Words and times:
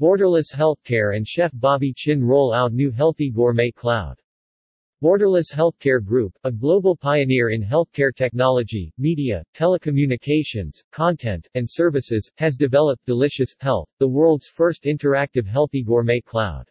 Borderless 0.00 0.50
Healthcare 0.54 1.14
and 1.14 1.28
Chef 1.28 1.50
Bobby 1.52 1.92
Chin 1.94 2.24
roll 2.24 2.54
out 2.54 2.72
new 2.72 2.90
Healthy 2.90 3.30
Gourmet 3.32 3.70
Cloud. 3.70 4.18
Borderless 5.02 5.52
Healthcare 5.52 6.02
Group, 6.02 6.32
a 6.44 6.50
global 6.50 6.96
pioneer 6.96 7.50
in 7.50 7.62
healthcare 7.62 8.10
technology, 8.10 8.94
media, 8.96 9.44
telecommunications, 9.54 10.82
content, 10.90 11.46
and 11.54 11.68
services, 11.70 12.30
has 12.36 12.56
developed 12.56 13.04
Delicious 13.04 13.54
Health, 13.58 13.90
the 13.98 14.08
world's 14.08 14.48
first 14.48 14.84
interactive 14.84 15.46
healthy 15.46 15.82
gourmet 15.82 16.22
cloud. 16.22 16.66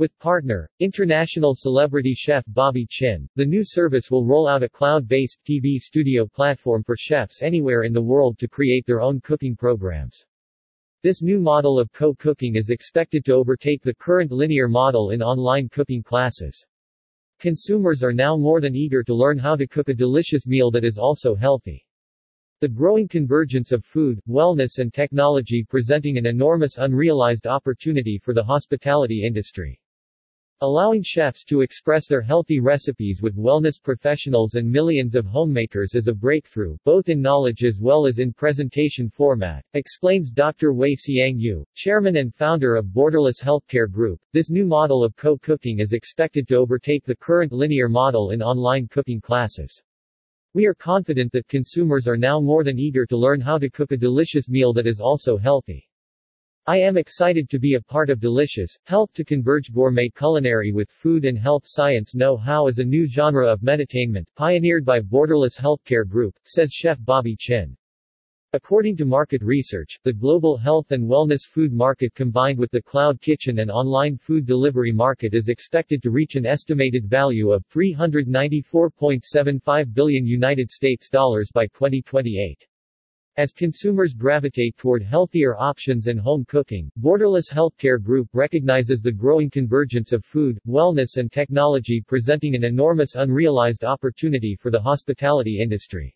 With 0.00 0.18
partner, 0.18 0.68
international 0.80 1.54
celebrity 1.54 2.12
chef 2.12 2.42
Bobby 2.48 2.88
Chin, 2.90 3.28
the 3.36 3.46
new 3.46 3.62
service 3.64 4.10
will 4.10 4.26
roll 4.26 4.48
out 4.48 4.64
a 4.64 4.68
cloud-based 4.68 5.38
TV 5.48 5.76
studio 5.76 6.26
platform 6.26 6.82
for 6.82 6.96
chefs 6.98 7.40
anywhere 7.40 7.84
in 7.84 7.92
the 7.92 8.02
world 8.02 8.36
to 8.38 8.48
create 8.48 8.84
their 8.84 9.00
own 9.00 9.20
cooking 9.20 9.54
programs. 9.54 10.26
This 11.04 11.22
new 11.22 11.38
model 11.38 11.78
of 11.78 11.92
co-cooking 11.92 12.56
is 12.56 12.70
expected 12.70 13.24
to 13.24 13.34
overtake 13.34 13.84
the 13.84 13.94
current 13.94 14.32
linear 14.32 14.66
model 14.66 15.10
in 15.10 15.22
online 15.22 15.68
cooking 15.68 16.02
classes. 16.02 16.66
Consumers 17.38 18.02
are 18.02 18.12
now 18.12 18.36
more 18.36 18.60
than 18.60 18.74
eager 18.74 19.04
to 19.04 19.14
learn 19.14 19.38
how 19.38 19.54
to 19.54 19.68
cook 19.68 19.88
a 19.88 19.94
delicious 19.94 20.44
meal 20.44 20.72
that 20.72 20.82
is 20.84 20.98
also 20.98 21.36
healthy. 21.36 21.86
The 22.60 22.68
growing 22.68 23.06
convergence 23.06 23.70
of 23.70 23.84
food, 23.84 24.18
wellness 24.28 24.80
and 24.80 24.92
technology 24.92 25.64
presenting 25.68 26.18
an 26.18 26.26
enormous 26.26 26.78
unrealized 26.78 27.46
opportunity 27.46 28.18
for 28.18 28.34
the 28.34 28.42
hospitality 28.42 29.24
industry. 29.24 29.80
Allowing 30.60 31.04
chefs 31.04 31.44
to 31.44 31.60
express 31.60 32.08
their 32.08 32.20
healthy 32.20 32.58
recipes 32.58 33.22
with 33.22 33.36
wellness 33.36 33.80
professionals 33.80 34.56
and 34.56 34.68
millions 34.68 35.14
of 35.14 35.24
homemakers 35.24 35.94
is 35.94 36.08
a 36.08 36.12
breakthrough, 36.12 36.76
both 36.84 37.08
in 37.08 37.22
knowledge 37.22 37.62
as 37.62 37.78
well 37.80 38.08
as 38.08 38.18
in 38.18 38.32
presentation 38.32 39.08
format, 39.08 39.64
explains 39.74 40.32
Dr. 40.32 40.72
Wei 40.72 40.96
Siang 40.96 41.38
Yu, 41.38 41.64
chairman 41.76 42.16
and 42.16 42.34
founder 42.34 42.74
of 42.74 42.86
Borderless 42.86 43.40
Healthcare 43.40 43.88
Group. 43.88 44.18
This 44.32 44.50
new 44.50 44.66
model 44.66 45.04
of 45.04 45.14
co-cooking 45.14 45.78
is 45.78 45.92
expected 45.92 46.48
to 46.48 46.56
overtake 46.56 47.04
the 47.04 47.14
current 47.14 47.52
linear 47.52 47.88
model 47.88 48.30
in 48.30 48.42
online 48.42 48.88
cooking 48.88 49.20
classes. 49.20 49.80
We 50.54 50.66
are 50.66 50.74
confident 50.74 51.30
that 51.34 51.46
consumers 51.46 52.08
are 52.08 52.16
now 52.16 52.40
more 52.40 52.64
than 52.64 52.80
eager 52.80 53.06
to 53.06 53.16
learn 53.16 53.40
how 53.40 53.58
to 53.58 53.70
cook 53.70 53.92
a 53.92 53.96
delicious 53.96 54.48
meal 54.48 54.72
that 54.72 54.88
is 54.88 54.98
also 54.98 55.36
healthy. 55.36 55.87
I 56.68 56.76
am 56.80 56.98
excited 56.98 57.48
to 57.48 57.58
be 57.58 57.76
a 57.76 57.80
part 57.80 58.10
of 58.10 58.20
Delicious, 58.20 58.76
Health 58.84 59.14
to 59.14 59.24
converge 59.24 59.72
gourmet 59.72 60.10
culinary 60.10 60.70
with 60.70 60.90
food 60.90 61.24
and 61.24 61.38
health 61.38 61.62
science 61.64 62.14
know-how 62.14 62.66
as 62.66 62.78
a 62.78 62.84
new 62.84 63.08
genre 63.08 63.50
of 63.50 63.62
meditainment, 63.62 64.26
pioneered 64.36 64.84
by 64.84 65.00
Borderless 65.00 65.58
Healthcare 65.58 66.06
Group, 66.06 66.34
says 66.44 66.70
Chef 66.70 67.02
Bobby 67.02 67.34
Chin. 67.38 67.74
According 68.52 68.98
to 68.98 69.06
market 69.06 69.42
research, 69.42 69.98
the 70.04 70.12
global 70.12 70.58
health 70.58 70.92
and 70.92 71.08
wellness 71.08 71.48
food 71.48 71.72
market 71.72 72.14
combined 72.14 72.58
with 72.58 72.70
the 72.70 72.82
cloud 72.82 73.18
kitchen 73.22 73.60
and 73.60 73.70
online 73.70 74.18
food 74.18 74.44
delivery 74.44 74.92
market 74.92 75.32
is 75.32 75.48
expected 75.48 76.02
to 76.02 76.10
reach 76.10 76.36
an 76.36 76.44
estimated 76.44 77.06
value 77.06 77.50
of 77.50 77.66
394.75 77.68 79.94
billion 79.94 80.26
United 80.26 80.70
States 80.70 81.08
dollars 81.08 81.50
by 81.50 81.66
2028. 81.68 82.68
As 83.38 83.52
consumers 83.52 84.14
gravitate 84.14 84.76
toward 84.76 85.00
healthier 85.00 85.56
options 85.56 86.08
and 86.08 86.18
home 86.18 86.44
cooking, 86.48 86.90
Borderless 87.00 87.52
Healthcare 87.52 88.02
Group 88.02 88.28
recognizes 88.32 89.00
the 89.00 89.12
growing 89.12 89.48
convergence 89.48 90.10
of 90.10 90.24
food, 90.24 90.58
wellness 90.66 91.18
and 91.18 91.30
technology 91.30 92.02
presenting 92.04 92.56
an 92.56 92.64
enormous 92.64 93.14
unrealized 93.14 93.84
opportunity 93.84 94.56
for 94.56 94.72
the 94.72 94.80
hospitality 94.80 95.60
industry. 95.60 96.12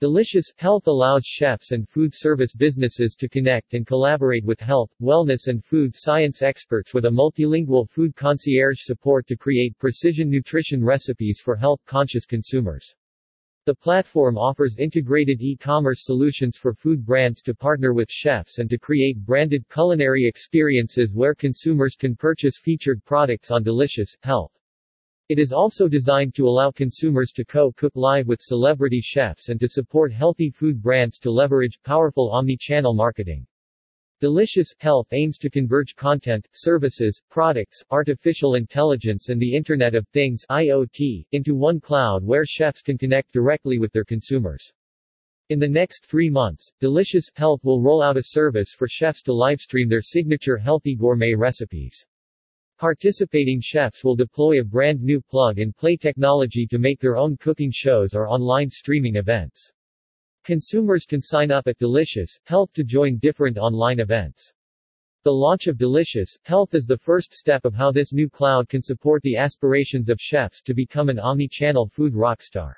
Delicious 0.00 0.52
Health 0.56 0.88
allows 0.88 1.24
chefs 1.24 1.70
and 1.70 1.88
food 1.88 2.10
service 2.12 2.54
businesses 2.54 3.14
to 3.20 3.28
connect 3.28 3.74
and 3.74 3.86
collaborate 3.86 4.44
with 4.44 4.58
health, 4.58 4.90
wellness 5.00 5.46
and 5.46 5.64
food 5.64 5.94
science 5.94 6.42
experts 6.42 6.92
with 6.92 7.04
a 7.04 7.08
multilingual 7.08 7.88
food 7.88 8.16
concierge 8.16 8.80
support 8.80 9.28
to 9.28 9.36
create 9.36 9.78
precision 9.78 10.28
nutrition 10.28 10.84
recipes 10.84 11.40
for 11.40 11.54
health-conscious 11.54 12.26
consumers. 12.26 12.96
The 13.64 13.76
platform 13.76 14.36
offers 14.36 14.78
integrated 14.78 15.40
e-commerce 15.40 16.04
solutions 16.04 16.58
for 16.58 16.74
food 16.74 17.06
brands 17.06 17.40
to 17.42 17.54
partner 17.54 17.94
with 17.94 18.10
chefs 18.10 18.58
and 18.58 18.68
to 18.68 18.76
create 18.76 19.24
branded 19.24 19.68
culinary 19.68 20.26
experiences 20.26 21.14
where 21.14 21.32
consumers 21.32 21.94
can 21.94 22.16
purchase 22.16 22.58
featured 22.58 23.04
products 23.04 23.52
on 23.52 23.62
Delicious 23.62 24.16
Health. 24.24 24.50
It 25.28 25.38
is 25.38 25.52
also 25.52 25.86
designed 25.86 26.34
to 26.34 26.48
allow 26.48 26.72
consumers 26.72 27.30
to 27.36 27.44
co-cook 27.44 27.92
live 27.94 28.26
with 28.26 28.40
celebrity 28.42 29.00
chefs 29.00 29.48
and 29.48 29.60
to 29.60 29.68
support 29.68 30.12
healthy 30.12 30.50
food 30.50 30.82
brands 30.82 31.20
to 31.20 31.30
leverage 31.30 31.78
powerful 31.84 32.32
omni-channel 32.32 32.94
marketing. 32.94 33.46
Delicious 34.22 34.72
Health 34.78 35.08
aims 35.10 35.36
to 35.38 35.50
converge 35.50 35.96
content, 35.96 36.46
services, 36.52 37.20
products, 37.28 37.82
artificial 37.90 38.54
intelligence 38.54 39.30
and 39.30 39.42
the 39.42 39.52
Internet 39.52 39.96
of 39.96 40.06
Things 40.10 40.44
IoT, 40.48 41.26
into 41.32 41.56
one 41.56 41.80
cloud 41.80 42.22
where 42.22 42.46
chefs 42.46 42.82
can 42.82 42.96
connect 42.96 43.32
directly 43.32 43.80
with 43.80 43.90
their 43.90 44.04
consumers. 44.04 44.72
In 45.48 45.58
the 45.58 45.66
next 45.66 46.06
three 46.06 46.30
months, 46.30 46.70
Delicious 46.78 47.32
Health 47.34 47.64
will 47.64 47.82
roll 47.82 48.00
out 48.00 48.16
a 48.16 48.22
service 48.22 48.72
for 48.78 48.86
chefs 48.86 49.22
to 49.22 49.32
livestream 49.32 49.88
their 49.88 50.00
signature 50.00 50.56
healthy 50.56 50.94
gourmet 50.94 51.34
recipes. 51.34 52.06
Participating 52.78 53.58
chefs 53.60 54.04
will 54.04 54.14
deploy 54.14 54.60
a 54.60 54.64
brand 54.64 55.02
new 55.02 55.20
plug-and-play 55.20 55.96
technology 55.96 56.64
to 56.68 56.78
make 56.78 57.00
their 57.00 57.16
own 57.16 57.36
cooking 57.38 57.72
shows 57.72 58.14
or 58.14 58.28
online 58.28 58.70
streaming 58.70 59.16
events. 59.16 59.72
Consumers 60.44 61.06
can 61.06 61.22
sign 61.22 61.52
up 61.52 61.68
at 61.68 61.78
Delicious 61.78 62.36
Health 62.46 62.72
to 62.72 62.82
join 62.82 63.18
different 63.18 63.58
online 63.58 64.00
events. 64.00 64.52
The 65.22 65.30
launch 65.30 65.68
of 65.68 65.78
Delicious 65.78 66.36
Health 66.42 66.74
is 66.74 66.84
the 66.84 66.98
first 66.98 67.32
step 67.32 67.64
of 67.64 67.74
how 67.74 67.92
this 67.92 68.12
new 68.12 68.28
cloud 68.28 68.68
can 68.68 68.82
support 68.82 69.22
the 69.22 69.36
aspirations 69.36 70.08
of 70.08 70.20
chefs 70.20 70.60
to 70.62 70.74
become 70.74 71.08
an 71.08 71.20
omni-channel 71.20 71.86
food 71.86 72.12
rockstar. 72.12 72.72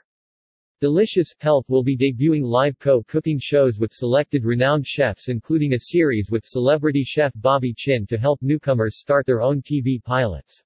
Delicious 0.82 1.34
Health 1.38 1.64
will 1.68 1.82
be 1.82 1.96
debuting 1.96 2.42
live 2.42 2.78
co-cooking 2.78 3.38
shows 3.38 3.78
with 3.78 3.94
selected 3.94 4.44
renowned 4.44 4.86
chefs 4.86 5.28
including 5.30 5.72
a 5.72 5.78
series 5.78 6.30
with 6.30 6.44
celebrity 6.44 7.02
chef 7.02 7.32
Bobby 7.36 7.72
Chin 7.74 8.06
to 8.08 8.18
help 8.18 8.42
newcomers 8.42 8.98
start 9.00 9.24
their 9.24 9.40
own 9.40 9.62
TV 9.62 10.04
pilots. 10.04 10.62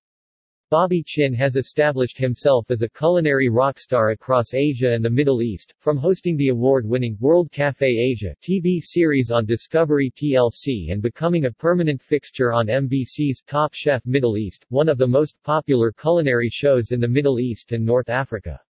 Bobby 0.70 1.02
Chin 1.02 1.32
has 1.32 1.56
established 1.56 2.18
himself 2.18 2.70
as 2.70 2.82
a 2.82 2.90
culinary 2.90 3.48
rock 3.48 3.78
star 3.78 4.10
across 4.10 4.52
Asia 4.52 4.92
and 4.92 5.02
the 5.02 5.08
Middle 5.08 5.40
East, 5.40 5.72
from 5.78 5.96
hosting 5.96 6.36
the 6.36 6.50
award-winning 6.50 7.16
World 7.20 7.50
Cafe 7.50 7.86
Asia 7.86 8.34
TV 8.42 8.78
series 8.82 9.30
on 9.30 9.46
Discovery 9.46 10.12
TLC 10.14 10.92
and 10.92 11.00
becoming 11.00 11.46
a 11.46 11.52
permanent 11.52 12.02
fixture 12.02 12.52
on 12.52 12.66
MBC's 12.66 13.40
Top 13.46 13.72
Chef 13.72 14.04
Middle 14.04 14.36
East, 14.36 14.66
one 14.68 14.90
of 14.90 14.98
the 14.98 15.06
most 15.06 15.42
popular 15.42 15.90
culinary 15.90 16.50
shows 16.50 16.90
in 16.90 17.00
the 17.00 17.08
Middle 17.08 17.40
East 17.40 17.72
and 17.72 17.82
North 17.82 18.10
Africa. 18.10 18.60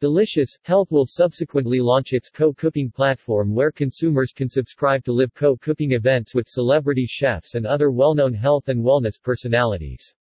Delicious 0.00 0.56
Health 0.62 0.92
will 0.92 1.06
subsequently 1.06 1.80
launch 1.80 2.12
its 2.12 2.30
co-cooking 2.30 2.92
platform 2.92 3.52
where 3.52 3.72
consumers 3.72 4.30
can 4.30 4.48
subscribe 4.48 5.02
to 5.02 5.12
live 5.12 5.34
co-cooking 5.34 5.90
events 5.90 6.36
with 6.36 6.46
celebrity 6.46 7.04
chefs 7.04 7.56
and 7.56 7.66
other 7.66 7.90
well-known 7.90 8.32
health 8.32 8.68
and 8.68 8.80
wellness 8.80 9.20
personalities. 9.20 10.14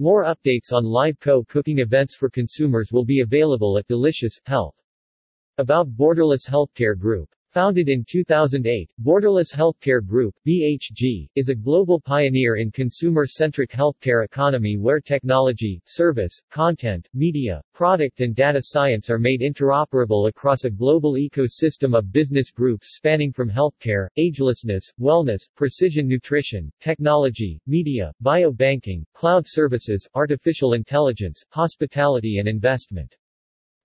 More 0.00 0.24
updates 0.24 0.72
on 0.72 0.84
live 0.84 1.20
co-cooking 1.20 1.78
events 1.78 2.16
for 2.16 2.28
consumers 2.28 2.90
will 2.90 3.04
be 3.04 3.20
available 3.20 3.78
at 3.78 3.86
Delicious 3.86 4.40
Health. 4.44 4.74
About 5.58 5.86
Borderless 5.86 6.48
Healthcare 6.50 6.98
Group 6.98 7.32
Founded 7.54 7.88
in 7.88 8.04
2008, 8.04 8.90
Borderless 9.00 9.54
Healthcare 9.54 10.04
Group 10.04 10.34
BHG, 10.44 11.28
is 11.36 11.50
a 11.50 11.54
global 11.54 12.00
pioneer 12.00 12.56
in 12.56 12.72
consumer-centric 12.72 13.70
healthcare 13.70 14.24
economy 14.24 14.76
where 14.76 14.98
technology, 14.98 15.80
service, 15.86 16.42
content, 16.50 17.08
media, 17.14 17.62
product 17.72 18.22
and 18.22 18.34
data 18.34 18.58
science 18.60 19.08
are 19.08 19.20
made 19.20 19.40
interoperable 19.40 20.28
across 20.28 20.64
a 20.64 20.68
global 20.68 21.12
ecosystem 21.12 21.96
of 21.96 22.10
business 22.10 22.50
groups 22.50 22.96
spanning 22.96 23.32
from 23.32 23.48
healthcare, 23.48 24.08
agelessness, 24.18 24.92
wellness, 25.00 25.48
precision 25.54 26.08
nutrition, 26.08 26.72
technology, 26.80 27.60
media, 27.68 28.12
biobanking, 28.24 29.04
cloud 29.14 29.44
services, 29.46 30.08
artificial 30.16 30.72
intelligence, 30.72 31.44
hospitality 31.50 32.38
and 32.38 32.48
investment. 32.48 33.16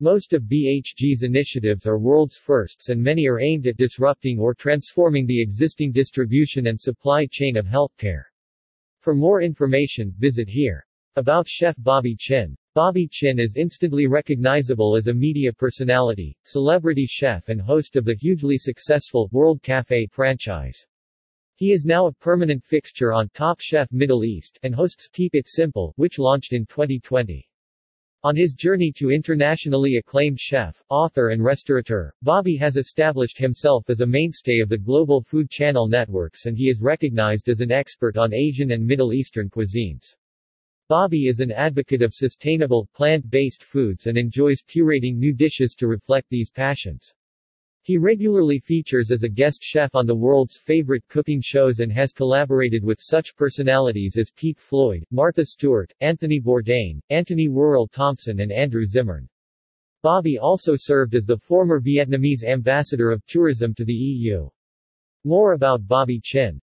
Most 0.01 0.31
of 0.31 0.44
BHG's 0.44 1.24
initiatives 1.24 1.86
are 1.86 2.00
world's 2.00 2.38
firsts 2.38 2.88
and 2.88 3.04
many 3.04 3.28
are 3.28 3.42
aimed 3.42 3.68
at 3.68 3.75
disrupting 3.75 4.40
or 4.40 4.54
transforming 4.54 5.25
the 5.25 5.42
existing 5.42 5.92
distribution 5.92 6.68
and 6.68 6.80
supply 6.80 7.28
chain 7.30 7.57
of 7.57 7.66
healthcare. 7.66 8.24
For 9.01 9.13
more 9.13 9.42
information, 9.42 10.16
visit 10.18 10.48
here. 10.48 10.86
About 11.18 11.50
Chef 11.50 11.75
Bobby 11.80 12.16
Chin. 12.18 12.56
Bobby 12.75 13.10
Chin 13.12 13.40
is 13.40 13.57
instantly 13.57 14.07
recognizable 14.07 14.96
as 14.96 15.07
a 15.07 15.13
media 15.13 15.51
personality, 15.51 16.38
celebrity 16.44 17.06
chef 17.06 17.50
and 17.50 17.60
host 17.60 17.98
of 17.98 18.06
the 18.06 18.16
hugely 18.16 18.57
successful 18.57 19.28
World 19.34 19.62
Cafe 19.62 20.07
franchise. 20.13 20.88
He 21.56 21.74
is 21.74 21.84
now 21.84 22.07
a 22.07 22.13
permanent 22.13 22.63
fixture 22.63 23.12
on 23.12 23.28
Top 23.34 23.60
Chef 23.60 23.92
Middle 23.92 24.24
East 24.24 24.60
and 24.63 24.74
hosts 24.74 25.10
Keep 25.12 25.36
It 25.36 25.50
Simple, 25.50 25.92
which 25.98 26.19
launched 26.19 26.54
in 26.54 26.66
2020. 26.68 27.49
On 28.21 28.36
his 28.36 28.51
journey 28.54 28.92
to 28.98 29.12
internationally 29.12 29.95
acclaimed 29.95 30.38
chef, 30.38 30.83
author 30.89 31.30
and 31.30 31.42
restaurateur, 31.42 32.12
Bobby 32.21 32.57
has 32.57 32.75
established 32.75 33.38
himself 33.38 33.89
as 33.89 34.01
a 34.01 34.06
mainstay 34.06 34.60
of 34.60 34.68
the 34.68 34.77
global 34.77 35.21
food 35.21 35.50
channel 35.50 35.88
networks 35.88 36.45
and 36.45 36.57
he 36.57 36.68
is 36.68 36.81
recognized 36.81 37.48
as 37.48 37.62
an 37.62 37.71
expert 37.71 38.18
on 38.18 38.33
Asian 38.33 38.71
and 38.71 38.86
Middle 38.86 39.13
Eastern 39.13 39.50
cuisines. 39.50 40.18
Bobby 40.89 41.27
is 41.27 41.39
an 41.39 41.54
advocate 41.54 42.01
of 42.01 42.13
sustainable, 42.13 42.89
plant-based 42.94 43.63
foods 43.63 44.07
and 44.07 44.18
enjoys 44.18 44.62
curating 44.63 45.15
new 45.15 45.31
dishes 45.31 45.74
to 45.75 45.88
reflect 45.88 46.27
these 46.30 46.51
passions. 46.51 47.13
He 47.89 47.97
regularly 47.97 48.59
features 48.59 49.09
as 49.09 49.24
a 49.24 49.27
guest 49.27 49.63
chef 49.63 49.95
on 49.95 50.06
the 50.06 50.15
world's 50.15 50.56
favorite 50.56 51.03
cooking 51.07 51.41
shows 51.41 51.80
and 51.80 51.91
has 51.91 52.13
collaborated 52.13 52.83
with 52.83 53.00
such 53.01 53.36
personalities 53.36 54.15
as 54.15 54.30
Pete 54.30 54.59
Floyd, 54.59 55.03
Martha 55.09 55.44
Stewart, 55.44 55.91
Anthony 56.00 56.39
Bourdain, 56.39 57.01
Anthony 57.09 57.47
Worrall 57.47 57.88
Thompson 57.88 58.41
and 58.41 58.51
Andrew 58.51 58.86
Zimmern. 58.86 59.27
Bobby 60.03 60.38
also 60.38 60.75
served 60.77 61.15
as 61.15 61.25
the 61.25 61.39
former 61.39 61.81
Vietnamese 61.81 62.44
ambassador 62.44 63.09
of 63.09 63.25
tourism 63.25 63.74
to 63.74 63.83
the 63.83 63.91
EU. 63.91 64.47
More 65.24 65.53
about 65.53 65.88
Bobby 65.88 66.19
Chin 66.24 66.57